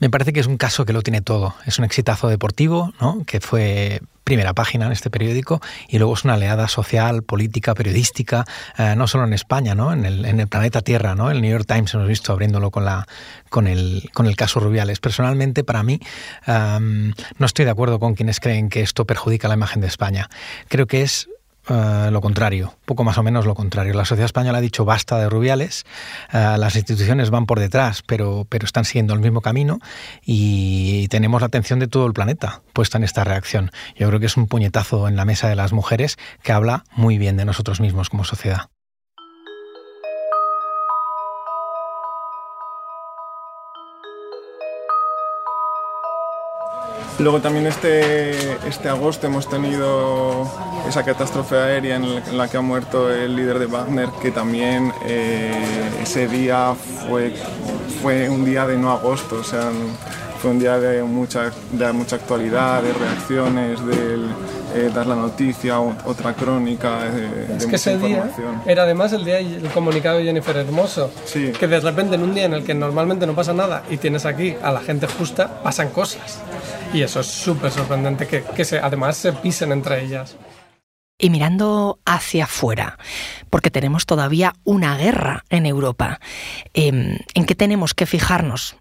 Me 0.03 0.11
parece 0.11 0.33
que 0.33 0.41
es 0.41 0.49
un 0.49 0.57
caso 0.57 0.85
que 0.85 0.93
lo 0.93 1.03
tiene 1.03 1.21
todo. 1.21 1.55
Es 1.65 1.79
un 1.79 1.85
exitazo 1.85 2.27
deportivo, 2.27 2.93
¿no? 3.01 3.23
que 3.25 3.41
fue 3.41 4.01
primera 4.25 4.53
página 4.53 4.87
en 4.87 4.91
este 4.91 5.11
periódico 5.11 5.61
y 5.89 5.99
luego 5.99 6.15
es 6.15 6.25
una 6.25 6.35
oleada 6.35 6.67
social, 6.67 7.23
política, 7.23 7.73
periodística, 7.73 8.45
eh, 8.79 8.95
no 8.97 9.07
solo 9.07 9.27
en 9.27 9.33
España, 9.33 9.77
¿no? 9.77 9.93
En 9.93 10.05
el, 10.05 10.49
planeta 10.49 10.81
Tierra. 10.81 11.15
¿no? 11.15 11.31
El 11.31 11.41
New 11.41 11.53
York 11.53 11.67
Times 11.69 11.95
hemos 11.95 12.09
visto 12.09 12.33
abriéndolo 12.33 12.73
con, 12.73 12.85
la, 12.85 13.07
con, 13.49 13.69
el, 13.69 14.11
con 14.13 14.27
el 14.27 14.35
caso 14.35 14.59
Rubiales. 14.59 14.99
Personalmente, 14.99 15.63
para 15.63 15.85
mí, 15.85 16.01
no 16.49 17.47
estoy 17.47 17.65
de 17.65 17.71
acuerdo 17.71 18.01
con 18.01 18.15
quienes 18.17 18.41
creen 18.41 18.71
que 18.71 18.81
esto 18.81 19.05
perjudica 19.05 19.47
la 19.47 19.55
imagen 19.55 19.83
de 19.83 19.87
España. 19.87 20.29
Creo 20.67 20.89
que 20.89 21.03
es 21.03 21.29
Uh, 21.69 22.11
lo 22.11 22.21
contrario, 22.21 22.75
poco 22.87 23.05
más 23.05 23.19
o 23.19 23.23
menos 23.23 23.47
lo 23.47 23.55
contrario. 23.55 23.95
La 23.95 24.05
sociedad 24.05 24.25
española 24.25 24.59
ha 24.59 24.61
dicho 24.61 24.85
basta 24.85 25.17
de 25.19 25.29
rubiales, 25.29 25.85
uh, 26.33 26.59
las 26.59 26.75
instituciones 26.75 27.31
van 27.31 27.47
por 27.47 27.61
detrás, 27.61 28.03
pero, 28.03 28.47
pero 28.49 28.67
están 28.67 28.85
siguiendo 28.85 29.15
el 29.15 29.21
mismo 29.21 29.43
camino 29.43 29.79
y 30.25 31.07
tenemos 31.09 31.41
la 31.41 31.47
atención 31.47 31.79
de 31.79 31.87
todo 31.87 32.07
el 32.07 32.15
planeta 32.15 32.63
puesta 32.73 32.99
en 32.99 33.05
esta 33.05 33.23
reacción. 33.23 33.71
Yo 33.97 34.09
creo 34.09 34.19
que 34.19 34.27
es 34.27 34.37
un 34.37 34.49
puñetazo 34.49 35.07
en 35.07 35.15
la 35.15 35.25
mesa 35.25 35.49
de 35.49 35.55
las 35.55 35.73
mujeres 35.73 36.17
que 36.43 36.51
habla 36.51 36.83
muy 36.97 37.17
bien 37.17 37.37
de 37.37 37.45
nosotros 37.45 37.81
mismos 37.81 38.11
como 38.11 38.25
sociedad. 38.25 38.69
Luego 47.23 47.41
también 47.41 47.67
este, 47.69 48.55
este 48.67 48.89
agosto 48.89 49.29
hemos 49.29 49.49
tenido 49.49 50.51
esa 50.89 51.05
catástrofe 51.05 51.55
aérea 51.55 51.95
en 51.95 52.37
la 52.37 52.49
que 52.49 52.57
ha 52.57 52.61
muerto 52.63 53.13
el 53.13 53.37
líder 53.37 53.61
de 53.61 53.67
Wagner, 53.67 54.09
que 54.21 54.33
también 54.33 54.93
eh, 55.07 55.53
ese 56.03 56.27
día 56.27 56.75
fue, 57.09 57.33
fue 58.03 58.29
un 58.29 58.45
día 58.45 58.67
de 58.67 58.77
no 58.77 58.91
agosto, 58.91 59.37
o 59.37 59.45
sea, 59.45 59.71
fue 60.41 60.51
un 60.51 60.59
día 60.59 60.81
de 60.81 61.05
mucha, 61.05 61.53
de 61.71 61.93
mucha 61.93 62.17
actualidad, 62.17 62.83
de 62.83 62.93
reacciones, 62.93 63.87
de 63.87 64.19
eh, 64.75 64.91
dar 64.95 65.07
la 65.07 65.15
noticia, 65.15 65.79
otra 65.81 66.35
crónica. 66.35 67.05
De, 67.05 67.57
es 67.57 67.67
que 67.67 67.77
ese 67.77 67.99
día 67.99 68.31
era 68.67 68.85
además 68.85 69.13
el 69.13 69.25
día 69.25 69.39
el 69.39 69.69
comunicado 69.75 70.19
de 70.19 70.25
Jennifer 70.25 70.57
Hermoso. 70.57 71.11
Sí. 71.25 71.53
Que 71.59 71.67
de 71.67 71.81
repente 71.81 72.15
en 72.15 72.23
un 72.23 72.35
día 72.35 72.45
en 72.45 72.55
el 72.55 72.65
que 72.65 72.75
normalmente 72.75 73.27
no 73.27 73.35
pasa 73.35 73.53
nada 73.53 73.83
y 73.91 73.97
tienes 73.97 74.27
aquí 74.27 74.55
a 74.63 74.73
la 74.73 74.81
gente 74.81 75.07
justa, 75.07 75.63
pasan 75.63 75.91
cosas. 75.91 76.41
Y 76.93 77.03
eso 77.03 77.21
es 77.21 77.27
súper 77.27 77.71
sorprendente 77.71 78.27
que, 78.27 78.43
que 78.43 78.65
se, 78.65 78.79
además 78.79 79.17
se 79.17 79.33
pisen 79.33 79.73
entre 79.73 80.05
ellas 80.05 80.37
y 81.23 81.31
mirando 81.31 82.01
hacia 82.05 82.45
afuera, 82.45 82.99
porque 83.49 83.71
tenemos 83.71 84.07
todavía 84.07 84.55
una 84.65 84.97
guerra 84.97 85.45
en 85.51 85.67
Europa. 85.67 86.19
Em, 86.75 87.17
¿En 87.35 87.47
qué 87.47 87.55
tenemos 87.55 87.95
que 87.95 88.07
fijarnos? 88.07 88.77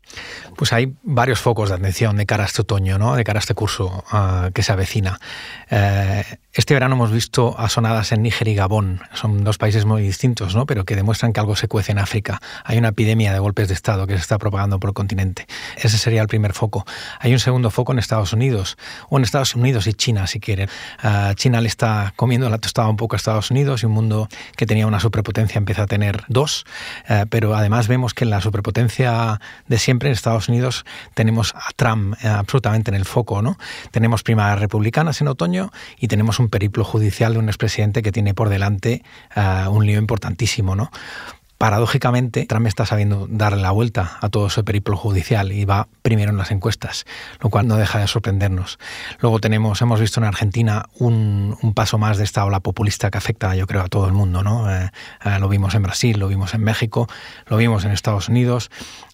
Pues 0.55 0.73
hay 0.73 0.93
varios 1.03 1.39
focos 1.39 1.69
de 1.69 1.75
atención 1.75 2.17
de 2.17 2.25
cara 2.25 2.43
a 2.43 2.47
este 2.47 2.61
otoño, 2.61 2.97
¿no? 2.97 3.15
de 3.15 3.23
cara 3.23 3.39
a 3.39 3.41
este 3.41 3.53
curso 3.53 4.03
ah, 4.11 4.49
que 4.53 4.63
se 4.63 4.71
avecina. 4.71 5.19
Eh, 5.69 6.23
este 6.53 6.73
verano 6.73 6.95
hemos 6.95 7.11
visto 7.11 7.57
asonadas 7.57 8.11
en 8.11 8.23
Níger 8.23 8.49
y 8.49 8.55
Gabón. 8.55 8.99
Son 9.13 9.43
dos 9.43 9.57
países 9.57 9.85
muy 9.85 10.01
distintos, 10.01 10.53
¿no? 10.53 10.65
pero 10.65 10.83
que 10.83 10.95
demuestran 10.95 11.31
que 11.31 11.39
algo 11.39 11.55
se 11.55 11.67
cuece 11.69 11.93
en 11.93 11.99
África. 11.99 12.41
Hay 12.65 12.77
una 12.77 12.89
epidemia 12.89 13.31
de 13.31 13.39
golpes 13.39 13.69
de 13.69 13.73
Estado 13.73 14.05
que 14.05 14.15
se 14.15 14.19
está 14.19 14.37
propagando 14.37 14.79
por 14.79 14.89
el 14.89 14.93
continente. 14.93 15.47
Ese 15.77 15.97
sería 15.97 16.21
el 16.21 16.27
primer 16.27 16.53
foco. 16.53 16.85
Hay 17.19 17.31
un 17.31 17.39
segundo 17.39 17.71
foco 17.71 17.93
en 17.93 17.99
Estados 17.99 18.33
Unidos, 18.33 18.77
o 19.09 19.17
en 19.17 19.23
Estados 19.23 19.55
Unidos 19.55 19.87
y 19.87 19.93
China, 19.93 20.27
si 20.27 20.39
quieren. 20.39 20.69
Ah, 21.01 21.33
China 21.35 21.61
le 21.61 21.67
está 21.67 22.13
comiendo 22.17 22.49
la 22.49 22.57
tostada 22.57 22.89
un 22.89 22.97
poco 22.97 23.15
a 23.15 23.17
Estados 23.17 23.49
Unidos 23.51 23.83
y 23.83 23.85
un 23.85 23.93
mundo 23.93 24.27
que 24.57 24.65
tenía 24.65 24.87
una 24.87 24.99
superpotencia 24.99 25.57
empieza 25.57 25.83
a 25.83 25.87
tener 25.87 26.23
dos, 26.27 26.65
eh, 27.07 27.25
pero 27.29 27.55
además 27.55 27.87
vemos 27.87 28.13
que 28.13 28.25
la 28.25 28.41
superpotencia 28.41 29.39
de 29.67 29.79
siempre 29.79 30.00
en 30.07 30.13
Estados 30.13 30.49
Unidos 30.49 30.85
tenemos 31.13 31.53
a 31.55 31.71
Trump 31.75 32.15
eh, 32.23 32.27
absolutamente 32.27 32.91
en 32.91 32.95
el 32.95 33.05
foco, 33.05 33.41
¿no? 33.41 33.57
Tenemos 33.91 34.23
primarias 34.23 34.59
republicanas 34.59 35.21
en 35.21 35.27
otoño 35.27 35.71
y 35.99 36.07
tenemos 36.07 36.39
un 36.39 36.49
periplo 36.49 36.83
judicial 36.83 37.33
de 37.33 37.39
un 37.39 37.49
expresidente 37.49 38.01
que 38.01 38.11
tiene 38.11 38.33
por 38.33 38.49
delante 38.49 39.03
uh, 39.35 39.69
un 39.69 39.85
lío 39.85 39.99
importantísimo, 39.99 40.75
¿no? 40.75 40.91
Paradójicamente, 41.61 42.47
Trump 42.47 42.65
está 42.65 42.87
sabiendo 42.87 43.27
darle 43.29 43.61
la 43.61 43.69
vuelta 43.69 44.17
a 44.19 44.29
todo 44.29 44.47
ese 44.47 44.63
periplo 44.63 44.97
judicial 44.97 45.51
y 45.51 45.63
va 45.63 45.87
primero 46.01 46.31
en 46.31 46.37
las 46.37 46.49
encuestas, 46.49 47.05
lo 47.39 47.51
cual 47.51 47.67
no 47.67 47.77
deja 47.77 47.99
de 47.99 48.07
sorprendernos. 48.07 48.79
Luego 49.19 49.37
tenemos, 49.37 49.79
hemos 49.83 49.99
visto 49.99 50.19
en 50.19 50.23
Argentina 50.23 50.87
un, 50.97 51.55
paso 51.75 51.99
más 51.99 52.17
de 52.17 52.23
esta 52.23 52.43
ola 52.45 52.61
populista 52.61 53.11
que 53.11 53.19
afecta, 53.19 53.55
yo 53.55 53.67
creo, 53.67 53.83
a 53.83 53.89
todo 53.89 54.07
el 54.07 54.11
mundo. 54.11 54.41
¿no? 54.41 54.71
Eh, 54.71 54.89
eh, 55.23 55.37
lo 55.39 55.49
vimos 55.49 55.75
en 55.75 55.83
Brasil, 55.83 56.19
lo 56.19 56.29
vimos 56.29 56.55
en 56.55 56.63
México, 56.63 57.07
lo 57.45 57.57
vimos 57.57 57.85
en 57.85 57.91
Estados 57.91 58.27
Unidos 58.27 58.71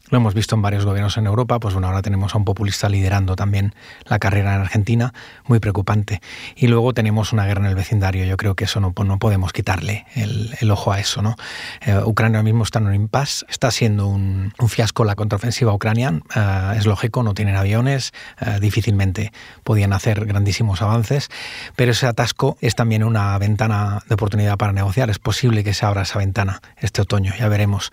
lo 0.09 0.17
hemos 0.17 0.33
visto 0.33 0.55
en 0.55 0.61
varios 0.61 0.85
gobiernos 0.85 1.17
en 1.17 1.25
Europa, 1.25 1.59
pues 1.59 1.73
bueno, 1.73 1.87
ahora 1.87 2.01
tenemos 2.01 2.33
a 2.33 2.37
un 2.37 2.45
populista 2.45 2.89
liderando 2.89 3.35
también 3.35 3.75
la 4.05 4.19
carrera 4.19 4.55
en 4.55 4.61
Argentina, 4.61 5.13
muy 5.45 5.59
preocupante. 5.59 6.21
Y 6.55 6.67
luego 6.67 6.93
tenemos 6.93 7.33
una 7.33 7.45
guerra 7.45 7.61
en 7.61 7.69
el 7.69 7.75
vecindario, 7.75 8.25
yo 8.25 8.37
creo 8.37 8.55
que 8.55 8.65
eso 8.65 8.79
no, 8.79 8.93
no 8.97 9.19
podemos 9.19 9.53
quitarle 9.53 10.05
el, 10.15 10.71
ojo 10.71 10.91
a 10.91 10.99
eso. 10.99 11.21
¿no? 11.21 11.35
Eh, 11.81 11.99
Ucrania 12.05 12.43
mismo 12.43 12.63
está 12.63 12.79
en 12.79 12.87
un 12.87 12.95
impasse, 12.95 13.45
está 13.49 13.71
siendo 13.71 14.07
un, 14.07 14.53
fiasco 14.67 15.03
la 15.03 15.15
contraofensiva 15.15 15.73
ucraniana, 15.73 16.21
eh, 16.35 16.77
es 16.77 16.85
lógico, 16.85 17.23
no 17.23 17.33
tienen 17.33 17.55
aviones, 17.55 18.13
eh, 18.39 18.59
difícilmente 18.59 19.31
podían 19.63 19.93
hacer 19.93 20.25
grandísimos 20.25 20.81
avances, 20.81 21.29
pero 21.75 21.91
ese 21.91 22.05
atasco 22.05 22.57
es 22.61 22.75
también 22.75 23.03
una 23.03 23.37
ventana 23.37 24.03
de 24.07 24.15
oportunidad 24.15 24.57
para 24.57 24.73
negociar, 24.73 25.09
es 25.09 25.19
posible 25.19 25.63
que 25.63 25.73
se 25.73 25.85
abra 25.85 26.03
esa 26.03 26.19
ventana 26.19 26.61
este 26.77 27.01
otoño, 27.01 27.33
ya 27.37 27.47
veremos 27.47 27.91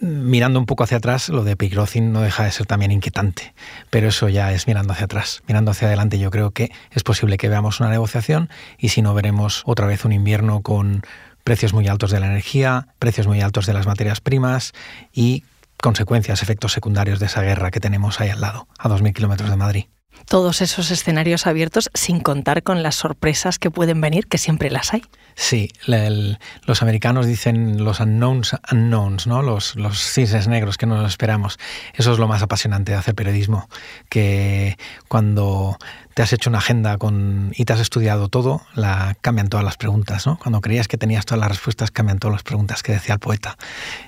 mirando 0.00 0.58
un 0.58 0.66
poco 0.66 0.84
hacia 0.84 0.96
atrás, 0.96 1.28
de 1.44 1.56
Pigrocin 1.56 2.12
no 2.12 2.20
deja 2.20 2.44
de 2.44 2.52
ser 2.52 2.66
también 2.66 2.90
inquietante, 2.90 3.54
pero 3.90 4.08
eso 4.08 4.28
ya 4.28 4.52
es 4.52 4.66
mirando 4.66 4.92
hacia 4.92 5.06
atrás. 5.06 5.42
Mirando 5.46 5.70
hacia 5.70 5.88
adelante 5.88 6.18
yo 6.18 6.30
creo 6.30 6.50
que 6.50 6.70
es 6.90 7.02
posible 7.02 7.36
que 7.36 7.48
veamos 7.48 7.80
una 7.80 7.90
negociación 7.90 8.48
y 8.78 8.90
si 8.90 9.02
no 9.02 9.14
veremos 9.14 9.62
otra 9.66 9.86
vez 9.86 10.04
un 10.04 10.12
invierno 10.12 10.62
con 10.62 11.02
precios 11.44 11.72
muy 11.72 11.88
altos 11.88 12.10
de 12.10 12.20
la 12.20 12.26
energía, 12.26 12.88
precios 12.98 13.26
muy 13.26 13.40
altos 13.40 13.66
de 13.66 13.72
las 13.72 13.86
materias 13.86 14.20
primas 14.20 14.72
y 15.12 15.44
consecuencias, 15.80 16.42
efectos 16.42 16.72
secundarios 16.72 17.20
de 17.20 17.26
esa 17.26 17.42
guerra 17.42 17.70
que 17.70 17.80
tenemos 17.80 18.20
ahí 18.20 18.28
al 18.28 18.40
lado, 18.40 18.68
a 18.78 18.88
2.000 18.88 19.14
kilómetros 19.14 19.50
de 19.50 19.56
Madrid 19.56 19.86
todos 20.26 20.62
esos 20.62 20.90
escenarios 20.90 21.46
abiertos 21.46 21.90
sin 21.94 22.20
contar 22.20 22.62
con 22.62 22.82
las 22.82 22.94
sorpresas 22.94 23.58
que 23.58 23.70
pueden 23.70 24.00
venir, 24.00 24.26
que 24.26 24.38
siempre 24.38 24.70
las 24.70 24.92
hay. 24.94 25.02
Sí, 25.34 25.70
los 25.86 26.82
americanos 26.82 27.26
dicen 27.26 27.82
los 27.82 28.00
unknowns 28.00 28.54
unknowns, 28.70 29.26
¿no? 29.26 29.42
los, 29.42 29.76
los 29.76 29.98
cisnes 29.98 30.48
negros 30.48 30.76
que 30.76 30.86
no 30.86 30.96
nos 30.96 31.10
esperamos. 31.10 31.58
Eso 31.94 32.12
es 32.12 32.18
lo 32.18 32.28
más 32.28 32.42
apasionante 32.42 32.92
de 32.92 32.98
hacer 32.98 33.14
periodismo, 33.14 33.68
que 34.08 34.76
cuando 35.08 35.78
te 36.14 36.22
has 36.22 36.32
hecho 36.32 36.50
una 36.50 36.58
agenda 36.58 36.98
con, 36.98 37.52
y 37.56 37.64
te 37.64 37.72
has 37.72 37.80
estudiado 37.80 38.28
todo, 38.28 38.62
la, 38.74 39.16
cambian 39.20 39.48
todas 39.48 39.64
las 39.64 39.76
preguntas. 39.76 40.26
¿no? 40.26 40.38
Cuando 40.38 40.60
creías 40.60 40.88
que 40.88 40.98
tenías 40.98 41.24
todas 41.24 41.40
las 41.40 41.48
respuestas, 41.48 41.90
cambian 41.90 42.18
todas 42.18 42.34
las 42.34 42.42
preguntas 42.42 42.82
que 42.82 42.92
decía 42.92 43.14
el 43.14 43.20
poeta. 43.20 43.56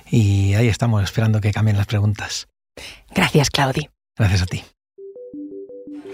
Y 0.09 0.53
ahí 0.53 0.67
estamos, 0.67 1.03
esperando 1.03 1.41
que 1.41 1.51
cambien 1.51 1.77
las 1.77 1.87
preguntas. 1.87 2.47
Gracias, 3.13 3.49
Claudi. 3.49 3.89
Gracias 4.17 4.43
a 4.43 4.45
ti. 4.45 4.63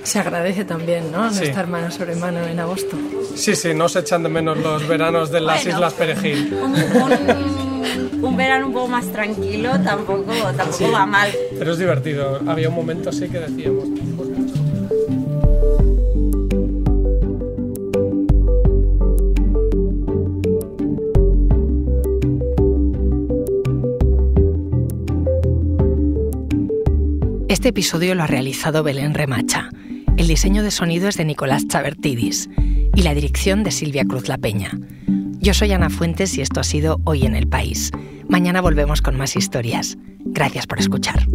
Se 0.03 0.19
agradece 0.19 0.65
también, 0.65 1.11
¿no? 1.11 1.29
No 1.29 1.41
estar 1.41 1.67
mano 1.67 1.91
sobre 1.91 2.15
mano 2.15 2.43
en 2.43 2.59
agosto. 2.59 2.97
Sí, 3.35 3.55
sí, 3.55 3.73
no 3.73 3.89
se 3.89 3.99
echan 3.99 4.23
de 4.23 4.29
menos 4.29 4.57
los 4.57 4.87
veranos 4.87 5.31
de 5.31 5.41
las 5.41 5.65
Islas 5.65 5.93
Perejil. 5.93 6.53
Un, 8.21 8.35
verano 8.35 8.67
un 8.67 8.73
poco 8.73 8.87
más 8.87 9.05
tranquilo 9.07 9.79
tampoco, 9.83 10.33
tampoco 10.55 10.91
va 10.91 11.05
mal. 11.05 11.31
Pero 11.57 11.71
es 11.71 11.77
divertido. 11.77 12.41
Había 12.47 12.69
un 12.69 12.75
momento 12.75 13.09
así 13.09 13.29
que 13.29 13.39
decíamos... 13.39 13.87
Este 27.47 27.69
episodio 27.69 28.15
lo 28.15 28.23
ha 28.23 28.27
realizado 28.27 28.83
Belén 28.83 29.13
Remacha. 29.13 29.69
El 30.19 30.27
diseño 30.27 30.63
de 30.63 30.71
sonido 30.71 31.07
es 31.07 31.15
de 31.15 31.23
Nicolás 31.23 31.65
Chavertidis 31.69 32.49
y 32.93 33.03
la 33.03 33.13
dirección 33.13 33.63
de 33.63 33.71
Silvia 33.71 34.03
Cruz 34.03 34.27
La 34.27 34.37
Peña. 34.37 34.69
Yo 35.39 35.53
soy 35.53 35.71
Ana 35.71 35.89
Fuentes 35.89 36.37
y 36.37 36.41
esto 36.41 36.59
ha 36.59 36.65
sido 36.65 36.99
Hoy 37.05 37.25
en 37.25 37.37
el 37.37 37.47
País. 37.47 37.89
Mañana 38.27 38.59
volvemos 38.59 39.01
con 39.01 39.15
más 39.15 39.37
historias. 39.37 39.97
Gracias 40.25 40.67
por 40.67 40.77
escuchar. 40.77 41.25